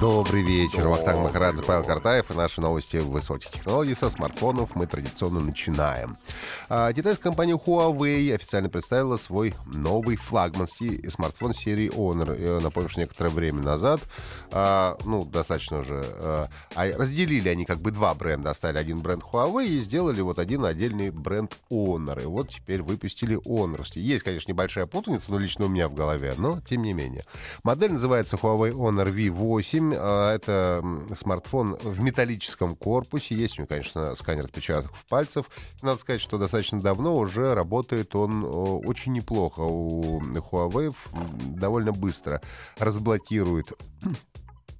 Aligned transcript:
Добрый 0.00 0.42
вечер. 0.42 0.88
Вахтанг 0.88 1.20
Махарадзе, 1.20 1.62
Павел 1.62 1.82
Картаев 1.82 2.30
и 2.30 2.34
наши 2.34 2.60
новости 2.60 2.98
высоких 2.98 3.50
технологий 3.50 3.94
со 3.94 4.10
смартфонов 4.10 4.74
мы 4.74 4.86
традиционно 4.86 5.40
начинаем. 5.40 6.18
А, 6.68 6.92
китайская 6.92 7.22
компания 7.22 7.54
Huawei 7.54 8.34
официально 8.34 8.68
представила 8.68 9.16
свой 9.16 9.54
новый 9.66 10.16
флагман 10.16 10.66
смартфон 10.66 11.54
серии 11.54 11.88
Honor. 11.90 12.60
Напомню, 12.60 12.88
что 12.88 13.00
некоторое 13.00 13.30
время 13.30 13.62
назад, 13.62 14.00
а, 14.50 14.96
ну, 15.04 15.24
достаточно 15.24 15.80
уже, 15.80 16.02
а, 16.24 16.48
разделили 16.74 17.48
они 17.48 17.64
как 17.64 17.78
бы 17.78 17.92
два 17.92 18.14
бренда. 18.14 18.50
Оставили 18.50 18.78
один 18.78 19.00
бренд 19.00 19.22
Huawei 19.22 19.66
и 19.66 19.78
сделали 19.78 20.20
вот 20.22 20.40
один 20.40 20.64
отдельный 20.64 21.10
бренд 21.10 21.56
Honor. 21.70 22.20
И 22.20 22.26
вот 22.26 22.48
теперь 22.48 22.82
выпустили 22.82 23.38
Honor. 23.46 23.86
Есть, 23.94 24.24
конечно, 24.24 24.50
небольшая 24.50 24.86
путаница, 24.86 25.30
но 25.30 25.38
лично 25.38 25.66
у 25.66 25.68
меня 25.68 25.88
в 25.88 25.94
голове, 25.94 26.34
но 26.36 26.60
тем 26.68 26.82
не 26.82 26.92
менее. 26.92 27.22
Модель 27.62 27.92
называется 27.92 28.36
Huawei 28.36 28.72
Honor 28.72 29.14
V8 29.14 29.94
а, 29.96 30.34
это 30.34 30.84
смартфон 31.16 31.76
в 31.80 32.02
металлическом 32.02 32.74
корпусе. 32.74 33.36
Есть 33.36 33.58
у 33.58 33.62
него, 33.62 33.68
конечно, 33.68 34.16
сканер 34.16 34.46
отпечатков 34.46 35.04
пальцев. 35.08 35.48
Надо 35.80 36.00
сказать, 36.00 36.20
что 36.20 36.38
достаточно 36.38 36.55
давно 36.80 37.14
уже 37.14 37.54
работает 37.54 38.14
он 38.14 38.44
очень 38.44 39.12
неплохо. 39.12 39.60
У 39.60 40.20
Huawei 40.20 40.94
довольно 41.56 41.92
быстро 41.92 42.40
разблокирует 42.78 43.72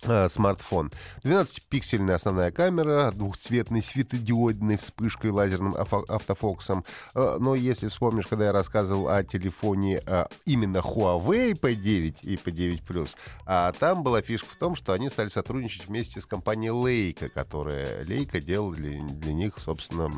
Э, 0.09 0.29
смартфон. 0.29 0.93
12-пиксельная 1.25 2.15
основная 2.15 2.51
камера, 2.51 3.11
двухцветной 3.13 3.83
светодиодной 3.83 4.77
вспышкой 4.77 5.31
лазерным 5.31 5.75
автофокусом. 5.77 6.85
Э, 7.15 7.39
но 7.41 7.55
если 7.55 7.89
вспомнишь, 7.89 8.27
когда 8.27 8.47
я 8.47 8.53
рассказывал 8.53 9.09
о 9.09 9.25
телефоне 9.25 10.01
э, 10.07 10.27
именно 10.45 10.79
Huawei 10.79 11.53
P9 11.53 12.17
и 12.23 12.35
P9 12.37 12.83
Plus, 12.87 13.17
а 13.47 13.73
там 13.73 14.03
была 14.03 14.23
фишка 14.23 14.51
в 14.51 14.57
том, 14.57 14.77
что 14.77 14.93
они 14.93 15.09
стали 15.09 15.29
сотрудничать 15.29 15.89
вместе 15.89 16.21
с 16.21 16.27
компанией 16.27 16.71
Leica, 16.71 17.29
которая 17.29 18.05
Leica 18.05 18.41
делала 18.41 18.75
для, 18.75 19.03
для 19.03 19.33
них, 19.33 19.55
собственно, 19.59 20.09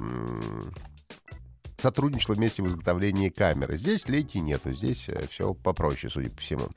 сотрудничала 1.80 2.34
вместе 2.34 2.62
в 2.62 2.66
изготовлении 2.66 3.28
камеры. 3.28 3.78
Здесь 3.78 4.08
лейки 4.08 4.38
нету, 4.38 4.72
здесь 4.72 5.04
э, 5.08 5.26
все 5.30 5.54
попроще, 5.54 6.10
судя 6.10 6.30
по 6.30 6.40
всему. 6.40 6.68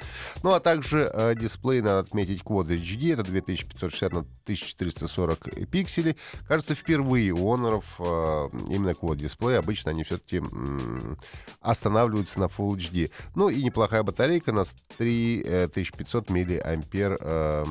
Ну, 0.44 0.52
а 0.52 0.59
также 0.59 1.09
э, 1.11 1.35
дисплей, 1.35 1.81
надо 1.81 1.99
отметить, 1.99 2.41
Quad 2.44 2.67
HD, 2.67 3.13
это 3.13 3.23
2560 3.23 4.13
на 4.13 4.19
1440 4.19 5.69
пикселей. 5.69 6.16
Кажется, 6.47 6.75
впервые 6.75 7.31
у 7.31 7.38
Honor 7.53 7.83
э, 7.99 8.49
именно 8.72 8.91
Quad 8.91 9.17
дисплей. 9.17 9.57
Обычно 9.57 9.91
они 9.91 10.03
все-таки 10.03 10.38
м- 10.38 11.17
останавливаются 11.61 12.39
на 12.39 12.45
Full 12.45 12.75
HD. 12.77 13.11
Ну 13.35 13.49
и 13.49 13.63
неплохая 13.63 14.03
батарейка 14.03 14.52
на 14.52 14.66
3500 14.97 16.29
мАh 16.29 16.38
э, 16.39 17.66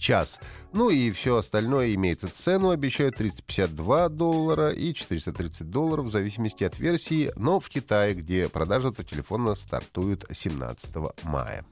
час. 0.00 0.40
Ну 0.72 0.90
и 0.90 1.10
все 1.10 1.36
остальное 1.36 1.94
имеется 1.94 2.28
цену, 2.28 2.70
обещают 2.70 3.16
352 3.16 4.08
доллара 4.08 4.70
и 4.70 4.94
430 4.94 5.68
долларов 5.68 6.06
в 6.06 6.10
зависимости 6.10 6.64
от 6.64 6.78
версии, 6.78 7.30
но 7.36 7.60
в 7.60 7.68
Китае, 7.68 8.14
где 8.14 8.48
продажа 8.48 8.88
этого 8.88 9.04
телефона 9.04 9.54
стартует 9.54 10.24
17 10.30 10.96
мая. 11.24 11.64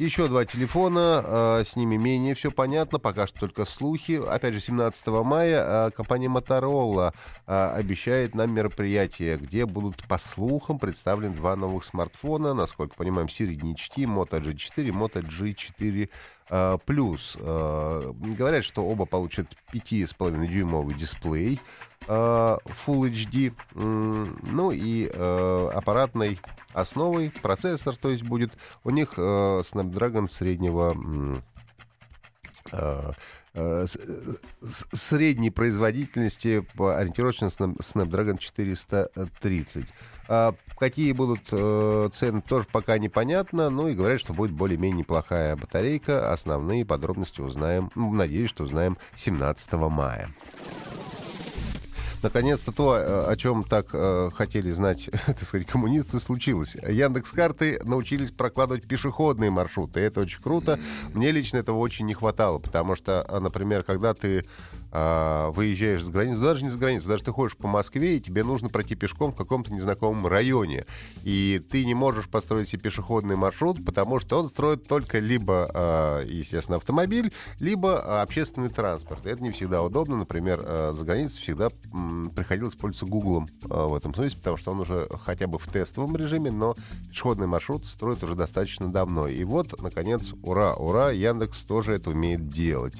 Еще 0.00 0.28
два 0.28 0.46
телефона, 0.46 1.22
э, 1.22 1.64
с 1.68 1.76
ними 1.76 1.96
менее 1.96 2.34
все 2.34 2.50
понятно, 2.50 2.98
пока 2.98 3.26
что 3.26 3.40
только 3.40 3.66
слухи. 3.66 4.12
Опять 4.12 4.54
же, 4.54 4.60
17 4.60 5.06
мая 5.08 5.62
э, 5.62 5.90
компания 5.90 6.28
Motorola 6.28 7.12
э, 7.46 7.72
обещает 7.76 8.34
нам 8.34 8.50
мероприятие, 8.50 9.36
где 9.36 9.66
будут, 9.66 10.02
по 10.08 10.16
слухам, 10.16 10.78
представлены 10.78 11.34
два 11.34 11.54
новых 11.54 11.84
смартфона, 11.84 12.54
насколько 12.54 12.94
понимаем, 12.96 13.28
середнячки 13.28 14.04
Moto 14.04 14.40
G4, 14.40 14.88
Moto 14.88 15.20
G4 15.22 16.08
Плюс. 16.84 17.36
Говорят, 17.36 18.64
что 18.64 18.84
оба 18.84 19.04
получат 19.04 19.46
5,5-дюймовый 19.72 20.94
дисплей. 20.94 21.60
Full 22.10 23.12
HD, 23.12 23.52
ну 23.74 24.72
и 24.72 25.06
аппаратной 25.06 26.40
основой 26.72 27.30
процессор, 27.42 27.96
то 27.96 28.10
есть 28.10 28.24
будет 28.24 28.52
у 28.82 28.90
них 28.90 29.16
Snapdragon 29.16 30.28
среднего 30.28 30.94
средней 34.92 35.50
производительности 35.50 36.64
ориентировочно 36.78 37.46
Snapdragon 37.46 38.38
430. 38.38 39.86
А 40.32 40.54
какие 40.78 41.10
будут 41.10 41.40
э, 41.50 42.10
цены, 42.14 42.40
тоже 42.40 42.64
пока 42.70 42.98
непонятно. 42.98 43.68
Ну 43.68 43.88
и 43.88 43.94
говорят, 43.94 44.20
что 44.20 44.32
будет 44.32 44.52
более-менее 44.52 45.00
неплохая 45.00 45.56
батарейка. 45.56 46.32
Основные 46.32 46.86
подробности 46.86 47.40
узнаем, 47.40 47.90
надеюсь, 47.96 48.50
что 48.50 48.62
узнаем 48.62 48.96
17 49.16 49.72
мая 49.72 50.28
наконец-то 52.22 52.72
то, 52.72 52.96
э, 52.96 53.24
о 53.30 53.36
чем 53.36 53.64
так 53.64 53.88
э, 53.92 54.30
хотели 54.34 54.70
знать, 54.70 55.08
так 55.26 55.42
сказать, 55.42 55.66
коммунисты, 55.66 56.20
случилось. 56.20 56.74
Яндекс 56.74 57.30
карты 57.30 57.80
научились 57.84 58.30
прокладывать 58.30 58.86
пешеходные 58.86 59.50
маршруты. 59.50 60.00
Это 60.00 60.20
очень 60.20 60.42
круто. 60.42 60.78
Мне 61.12 61.30
лично 61.30 61.58
этого 61.58 61.78
очень 61.78 62.06
не 62.06 62.14
хватало, 62.14 62.58
потому 62.58 62.96
что, 62.96 63.24
э, 63.28 63.38
например, 63.38 63.82
когда 63.82 64.14
ты 64.14 64.44
э, 64.92 65.50
выезжаешь 65.50 66.02
за 66.02 66.10
границу, 66.10 66.40
даже 66.40 66.64
не 66.64 66.70
за 66.70 66.78
границу, 66.78 67.08
даже 67.08 67.24
ты 67.24 67.32
ходишь 67.32 67.56
по 67.56 67.68
Москве, 67.68 68.16
и 68.16 68.20
тебе 68.20 68.44
нужно 68.44 68.68
пройти 68.68 68.94
пешком 68.94 69.32
в 69.32 69.36
каком-то 69.36 69.72
незнакомом 69.72 70.26
районе. 70.26 70.86
И 71.24 71.60
ты 71.70 71.84
не 71.84 71.94
можешь 71.94 72.28
построить 72.28 72.68
себе 72.68 72.82
пешеходный 72.82 73.36
маршрут, 73.36 73.84
потому 73.84 74.20
что 74.20 74.40
он 74.40 74.48
строит 74.48 74.86
только 74.86 75.18
либо, 75.18 75.70
э, 75.72 76.24
естественно, 76.26 76.76
автомобиль, 76.76 77.32
либо 77.58 78.22
общественный 78.22 78.68
транспорт. 78.68 79.26
Это 79.26 79.42
не 79.42 79.50
всегда 79.50 79.82
удобно. 79.82 80.16
Например, 80.16 80.60
э, 80.62 80.92
за 80.94 81.04
границей 81.04 81.40
всегда 81.40 81.68
приходилось 82.34 82.74
пользоваться 82.74 83.06
Гуглом 83.06 83.48
в 83.62 83.94
этом 83.94 84.14
смысле, 84.14 84.38
потому 84.38 84.56
что 84.56 84.70
он 84.72 84.80
уже 84.80 85.08
хотя 85.22 85.46
бы 85.46 85.58
в 85.58 85.66
тестовом 85.66 86.16
режиме, 86.16 86.50
но 86.50 86.74
пешеходный 87.08 87.46
маршрут 87.46 87.86
строит 87.86 88.22
уже 88.22 88.34
достаточно 88.34 88.90
давно. 88.90 89.28
И 89.28 89.44
вот, 89.44 89.80
наконец, 89.80 90.32
ура, 90.42 90.74
ура, 90.74 91.10
Яндекс 91.10 91.62
тоже 91.62 91.94
это 91.94 92.10
умеет 92.10 92.48
делать. 92.48 92.94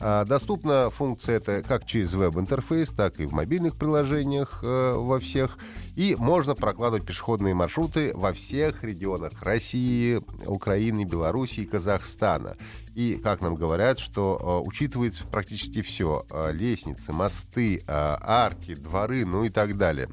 А, 0.00 0.24
доступна 0.24 0.90
функция 0.90 1.31
это 1.32 1.62
как 1.62 1.86
через 1.86 2.14
веб-интерфейс, 2.14 2.90
так 2.90 3.18
и 3.20 3.26
в 3.26 3.32
мобильных 3.32 3.76
приложениях 3.76 4.60
э, 4.62 4.92
во 4.94 5.18
всех. 5.18 5.58
И 5.96 6.16
можно 6.18 6.54
прокладывать 6.54 7.06
пешеходные 7.06 7.54
маршруты 7.54 8.12
во 8.14 8.32
всех 8.32 8.82
регионах 8.82 9.42
России, 9.42 10.20
Украины, 10.46 11.04
Белоруссии, 11.04 11.64
Казахстана. 11.64 12.56
И, 12.94 13.14
как 13.14 13.40
нам 13.40 13.54
говорят, 13.54 13.98
что 13.98 14.38
э, 14.64 14.68
учитывается 14.68 15.24
практически 15.24 15.82
все. 15.82 16.24
Э, 16.30 16.52
лестницы, 16.52 17.12
мосты, 17.12 17.78
э, 17.78 17.82
арки, 17.86 18.74
дворы, 18.74 19.24
ну 19.24 19.44
и 19.44 19.48
так 19.48 19.76
далее. 19.76 20.08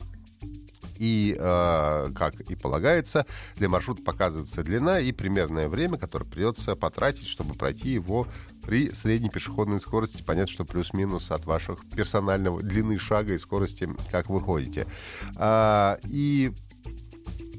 И, 0.97 1.35
э, 1.39 2.11
как 2.13 2.41
и 2.41 2.55
полагается, 2.55 3.25
для 3.55 3.69
маршрута 3.69 4.01
показывается 4.03 4.63
длина 4.63 4.99
и 4.99 5.13
примерное 5.13 5.69
время, 5.69 5.97
которое 5.97 6.25
придется 6.25 6.75
потратить, 6.75 7.27
чтобы 7.27 7.53
пройти 7.53 7.89
его 7.89 8.27
при 8.69 8.91
средней 8.91 9.29
пешеходной 9.29 9.81
скорости. 9.81 10.21
Понятно, 10.23 10.53
что 10.53 10.63
плюс-минус 10.63 11.31
от 11.31 11.47
ваших 11.47 11.79
персонального 11.95 12.61
длины 12.61 12.99
шага 12.99 13.33
и 13.33 13.39
скорости, 13.39 13.89
как 14.11 14.29
вы 14.29 14.39
ходите. 14.39 14.85
А, 15.37 15.97
и 16.03 16.51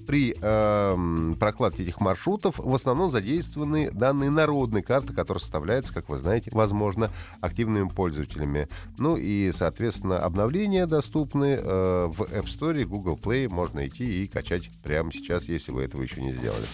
при 0.07 0.37
э, 0.41 1.35
прокладке 1.41 1.83
этих 1.83 2.01
маршрутов 2.01 2.59
в 2.59 2.73
основном 2.73 3.11
задействованы 3.11 3.91
данные 3.91 4.31
народной 4.31 4.83
карты, 4.83 5.13
которая 5.13 5.41
составляется, 5.41 5.93
как 5.93 6.09
вы 6.09 6.19
знаете, 6.19 6.51
возможно, 6.53 7.11
активными 7.41 7.89
пользователями. 7.89 8.69
Ну 8.97 9.17
и, 9.17 9.51
соответственно, 9.51 10.21
обновления 10.21 10.87
доступны 10.87 11.59
э, 11.61 12.07
в 12.07 12.23
App 12.23 12.45
Store, 12.45 12.85
Google 12.85 13.19
Play. 13.21 13.49
Можно 13.49 13.89
идти 13.89 14.23
и 14.25 14.29
качать 14.29 14.71
прямо 14.85 15.13
сейчас, 15.13 15.47
если 15.47 15.73
вы 15.73 15.83
этого 15.83 16.03
еще 16.03 16.21
не 16.21 16.31
сделали. 16.33 16.67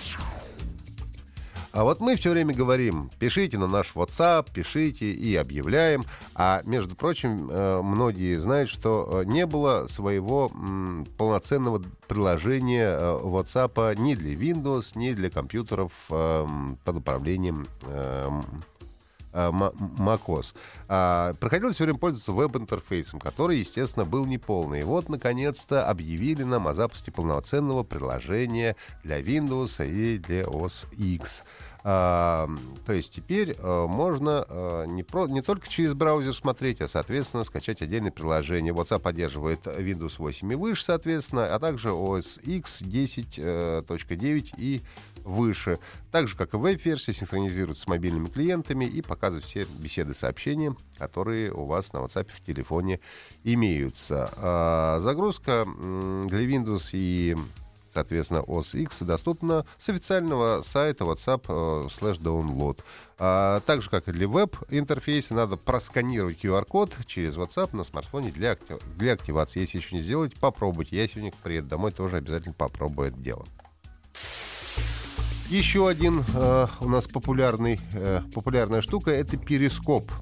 А 1.76 1.84
вот 1.84 2.00
мы 2.00 2.16
все 2.16 2.30
время 2.30 2.54
говорим, 2.54 3.10
пишите 3.18 3.58
на 3.58 3.66
наш 3.66 3.92
WhatsApp, 3.94 4.48
пишите 4.50 5.10
и 5.10 5.36
объявляем. 5.36 6.06
А 6.34 6.62
между 6.64 6.96
прочим, 6.96 7.50
э, 7.50 7.82
многие 7.82 8.40
знают, 8.40 8.70
что 8.70 9.20
э, 9.20 9.24
не 9.26 9.44
было 9.44 9.86
своего 9.86 10.50
полноценного 11.18 11.82
приложения 12.08 12.88
э, 12.88 13.20
WhatsApp 13.22 13.94
ни 13.98 14.14
для 14.14 14.32
Windows, 14.32 14.92
ни 14.94 15.12
для 15.12 15.28
компьютеров 15.28 15.92
под 16.08 16.96
управлением 16.96 17.66
macOS. 19.32 20.54
А, 20.88 21.34
приходилось 21.34 21.74
все 21.74 21.84
время 21.84 21.98
пользоваться 21.98 22.32
веб-интерфейсом, 22.32 23.20
который, 23.20 23.58
естественно, 23.58 24.04
был 24.04 24.26
неполный. 24.26 24.80
И 24.80 24.84
вот, 24.84 25.08
наконец-то, 25.08 25.88
объявили 25.88 26.42
нам 26.42 26.68
о 26.68 26.74
запуске 26.74 27.12
полноценного 27.12 27.82
приложения 27.82 28.76
для 29.02 29.20
Windows 29.20 29.86
и 29.86 30.18
для 30.18 30.42
OS 30.42 30.86
X. 30.92 31.44
А, 31.88 32.50
то 32.84 32.92
есть 32.92 33.12
теперь 33.12 33.54
а, 33.60 33.86
можно 33.86 34.44
а, 34.48 34.86
не, 34.86 35.04
про, 35.04 35.28
не 35.28 35.40
только 35.40 35.68
через 35.68 35.94
браузер 35.94 36.34
смотреть, 36.34 36.80
а, 36.80 36.88
соответственно, 36.88 37.44
скачать 37.44 37.80
отдельное 37.80 38.10
приложение. 38.10 38.74
WhatsApp 38.74 38.98
поддерживает 38.98 39.68
Windows 39.68 40.14
8 40.18 40.52
и 40.52 40.56
выше, 40.56 40.82
соответственно, 40.82 41.54
а 41.54 41.60
также 41.60 41.90
OS 41.90 42.42
X 42.42 42.82
10.9 42.82 44.54
и 44.58 44.82
выше. 45.22 45.78
Так 46.10 46.26
же, 46.26 46.36
как 46.36 46.54
и 46.54 46.56
веб-версия, 46.56 47.12
синхронизируется 47.12 47.84
с 47.84 47.86
мобильными 47.86 48.26
клиентами 48.30 48.84
и 48.84 49.00
показывает 49.00 49.44
все 49.44 49.64
беседы, 49.78 50.12
сообщения, 50.12 50.74
которые 50.98 51.52
у 51.52 51.66
вас 51.66 51.92
на 51.92 51.98
WhatsApp 51.98 52.30
в 52.34 52.44
телефоне 52.44 52.98
имеются. 53.44 54.28
А, 54.38 54.98
загрузка 54.98 55.64
для 55.64 56.40
Windows 56.40 56.88
и 56.94 57.36
соответственно, 57.96 58.40
OS 58.40 58.78
X 58.78 59.02
доступна 59.02 59.64
с 59.78 59.88
официального 59.88 60.60
сайта 60.60 61.04
WhatsApp 61.04 61.44
э, 61.48 61.88
slash 61.88 62.20
download. 62.20 62.80
А, 63.18 63.60
так 63.60 63.80
же, 63.80 63.88
как 63.88 64.08
и 64.08 64.12
для 64.12 64.28
веб-интерфейса, 64.28 65.32
надо 65.32 65.56
просканировать 65.56 66.44
QR-код 66.44 66.92
через 67.06 67.36
WhatsApp 67.36 67.74
на 67.74 67.84
смартфоне 67.84 68.32
для, 68.32 68.50
актив... 68.50 68.78
для 68.98 69.14
активации. 69.14 69.60
Если 69.60 69.78
еще 69.78 69.96
не 69.96 70.02
сделать, 70.02 70.34
попробуйте. 70.34 70.96
Я 70.96 71.08
сегодня 71.08 71.32
приеду 71.42 71.68
домой, 71.68 71.90
тоже 71.90 72.18
обязательно 72.18 72.52
попробую 72.52 73.08
это 73.08 73.18
дело. 73.18 73.46
Еще 75.48 75.88
один 75.88 76.22
э, 76.34 76.66
у 76.80 76.88
нас 76.90 77.06
популярный, 77.06 77.80
э, 77.94 78.20
популярная 78.34 78.82
штука— 78.82 79.10
это 79.12 79.38
перископ 79.38 80.12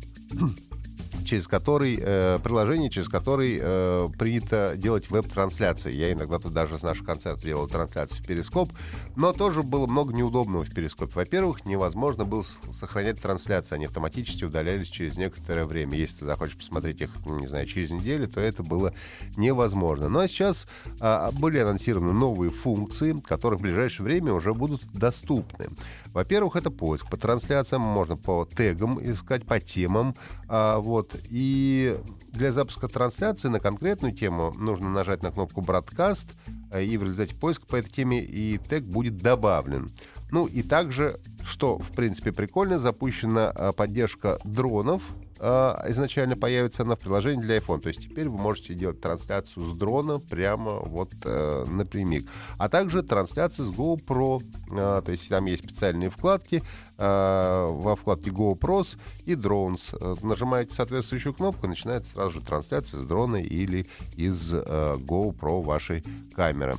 через 1.34 1.48
который, 1.48 1.98
э, 2.00 2.38
приложение, 2.44 2.90
через 2.90 3.08
который 3.08 3.58
э, 3.60 4.08
принято 4.16 4.74
делать 4.76 5.10
веб-трансляции. 5.10 5.92
Я 5.92 6.12
иногда 6.12 6.38
тут 6.38 6.52
даже 6.52 6.78
с 6.78 6.82
наших 6.82 7.04
концертов 7.04 7.42
делал 7.42 7.66
трансляции 7.66 8.22
в 8.22 8.26
Перископ, 8.26 8.70
но 9.16 9.32
тоже 9.32 9.64
было 9.64 9.88
много 9.88 10.14
неудобного 10.14 10.64
в 10.64 10.72
Перископе. 10.72 11.12
Во-первых, 11.12 11.64
невозможно 11.64 12.24
было 12.24 12.44
сохранять 12.72 13.20
трансляции, 13.20 13.74
они 13.74 13.86
автоматически 13.86 14.44
удалялись 14.44 14.86
через 14.86 15.16
некоторое 15.16 15.64
время. 15.64 15.98
Если 15.98 16.20
ты 16.20 16.26
захочешь 16.26 16.56
посмотреть 16.56 17.00
их, 17.00 17.10
ну, 17.26 17.40
не 17.40 17.48
знаю, 17.48 17.66
через 17.66 17.90
неделю, 17.90 18.28
то 18.28 18.40
это 18.40 18.62
было 18.62 18.94
невозможно. 19.36 20.08
Ну 20.08 20.20
а 20.20 20.28
сейчас 20.28 20.68
э, 21.00 21.30
были 21.32 21.58
анонсированы 21.58 22.12
новые 22.12 22.52
функции, 22.52 23.12
которые 23.26 23.58
в 23.58 23.62
ближайшее 23.62 24.04
время 24.04 24.32
уже 24.32 24.54
будут 24.54 24.84
доступны. 24.92 25.66
Во-первых, 26.12 26.54
это 26.54 26.70
поиск 26.70 27.10
по 27.10 27.16
трансляциям, 27.16 27.82
можно 27.82 28.16
по 28.16 28.46
тегам 28.56 29.00
искать, 29.02 29.44
по 29.44 29.58
темам. 29.58 30.14
А, 30.48 30.78
вот. 30.78 31.16
И 31.28 31.96
для 32.32 32.52
запуска 32.52 32.88
трансляции 32.88 33.48
на 33.48 33.60
конкретную 33.60 34.12
тему 34.12 34.52
нужно 34.58 34.90
нажать 34.90 35.22
на 35.22 35.30
кнопку 35.30 35.60
«Broadcast», 35.60 36.26
э, 36.72 36.84
и 36.84 36.96
в 36.96 37.04
результате 37.04 37.34
поиска 37.34 37.66
по 37.66 37.76
этой 37.76 37.90
теме 37.90 38.22
и 38.22 38.58
тег 38.58 38.84
будет 38.84 39.18
добавлен. 39.18 39.90
Ну 40.30 40.46
и 40.46 40.62
также, 40.62 41.18
что 41.44 41.78
в 41.78 41.92
принципе 41.92 42.32
прикольно, 42.32 42.78
запущена 42.78 43.52
э, 43.54 43.72
поддержка 43.72 44.38
дронов 44.44 45.02
изначально 45.40 46.36
появится 46.36 46.82
она 46.82 46.96
в 46.96 47.00
приложении 47.00 47.42
для 47.42 47.58
iPhone. 47.58 47.80
То 47.80 47.88
есть 47.88 48.02
теперь 48.02 48.28
вы 48.28 48.38
можете 48.38 48.74
делать 48.74 49.00
трансляцию 49.00 49.66
с 49.66 49.76
дрона 49.76 50.18
прямо 50.18 50.80
вот 50.80 51.10
э, 51.24 51.64
напрямик. 51.66 52.28
А 52.58 52.68
также 52.68 53.02
трансляция 53.02 53.64
с 53.64 53.70
GoPro. 53.70 54.42
Э, 54.70 55.02
то 55.04 55.12
есть 55.12 55.28
там 55.28 55.46
есть 55.46 55.64
специальные 55.64 56.10
вкладки. 56.10 56.62
Э, 56.96 57.66
во 57.70 57.96
вкладке 57.96 58.30
GoPros 58.30 58.96
и 59.24 59.32
Drones. 59.32 59.96
Э, 60.00 60.14
нажимаете 60.24 60.74
соответствующую 60.74 61.34
кнопку, 61.34 61.66
начинается 61.66 62.12
сразу 62.12 62.32
же 62.32 62.40
трансляция 62.40 63.00
с 63.00 63.06
дрона 63.06 63.36
или 63.36 63.86
из 64.16 64.52
э, 64.52 64.60
GoPro 64.98 65.62
вашей 65.62 66.04
камеры. 66.34 66.76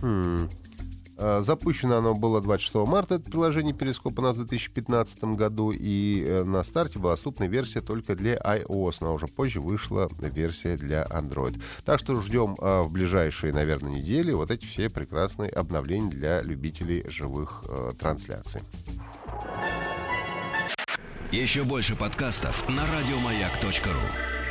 Хм. 0.00 0.48
Э, 1.24 1.42
запущено 1.44 1.98
оно 1.98 2.14
было 2.14 2.40
26 2.40 2.74
марта, 2.88 3.14
это 3.14 3.30
приложение 3.30 3.72
Перископ 3.72 4.18
у 4.18 4.22
нас 4.22 4.34
в 4.34 4.40
2015 4.40 5.22
году, 5.36 5.70
и 5.70 6.24
э, 6.26 6.42
на 6.42 6.64
старте 6.64 6.98
была 6.98 7.12
доступна 7.12 7.44
версия 7.44 7.80
только 7.80 8.16
для 8.16 8.34
iOS, 8.34 8.96
но 9.02 9.14
уже 9.14 9.28
позже 9.28 9.60
вышла 9.60 10.08
версия 10.18 10.76
для 10.76 11.04
Android. 11.04 11.62
Так 11.84 12.00
что 12.00 12.20
ждем 12.20 12.56
э, 12.60 12.82
в 12.82 12.92
ближайшие, 12.92 13.52
наверное, 13.52 13.92
недели 13.92 14.32
вот 14.32 14.50
эти 14.50 14.66
все 14.66 14.90
прекрасные 14.90 15.50
обновления 15.50 16.10
для 16.10 16.42
любителей 16.42 17.04
живых 17.08 17.62
трансляций. 18.00 18.62
Еще 21.30 21.62
больше 21.62 21.94
подкастов 21.94 22.68
на 22.68 22.82
радиомаяк.ру 22.82 24.41